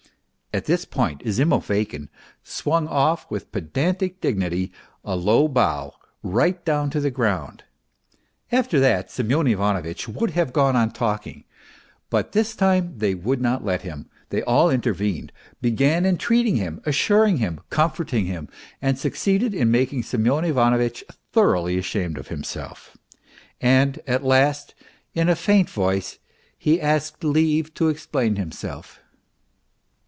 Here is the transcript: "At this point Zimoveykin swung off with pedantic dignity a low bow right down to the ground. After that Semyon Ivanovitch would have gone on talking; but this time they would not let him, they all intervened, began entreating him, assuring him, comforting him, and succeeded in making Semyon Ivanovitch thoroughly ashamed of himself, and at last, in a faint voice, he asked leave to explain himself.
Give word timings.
"At 0.61 0.65
this 0.65 0.83
point 0.83 1.21
Zimoveykin 1.25 2.09
swung 2.43 2.85
off 2.85 3.31
with 3.31 3.53
pedantic 3.53 4.19
dignity 4.19 4.73
a 5.01 5.15
low 5.15 5.47
bow 5.47 5.93
right 6.23 6.61
down 6.65 6.89
to 6.89 6.99
the 6.99 7.09
ground. 7.09 7.63
After 8.51 8.77
that 8.81 9.09
Semyon 9.09 9.47
Ivanovitch 9.47 10.09
would 10.09 10.31
have 10.31 10.51
gone 10.51 10.75
on 10.75 10.91
talking; 10.91 11.45
but 12.09 12.33
this 12.33 12.53
time 12.53 12.97
they 12.97 13.15
would 13.15 13.39
not 13.39 13.63
let 13.63 13.83
him, 13.83 14.09
they 14.27 14.41
all 14.43 14.69
intervened, 14.69 15.31
began 15.61 16.05
entreating 16.05 16.57
him, 16.57 16.81
assuring 16.85 17.37
him, 17.37 17.61
comforting 17.69 18.25
him, 18.25 18.49
and 18.81 18.99
succeeded 18.99 19.53
in 19.53 19.71
making 19.71 20.03
Semyon 20.03 20.43
Ivanovitch 20.43 21.01
thoroughly 21.31 21.77
ashamed 21.77 22.17
of 22.17 22.27
himself, 22.27 22.97
and 23.61 24.01
at 24.05 24.21
last, 24.25 24.75
in 25.13 25.29
a 25.29 25.35
faint 25.37 25.69
voice, 25.69 26.19
he 26.57 26.81
asked 26.81 27.23
leave 27.23 27.73
to 27.75 27.87
explain 27.87 28.35
himself. 28.35 28.99